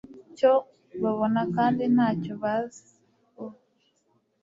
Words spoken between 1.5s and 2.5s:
kandi nta cyo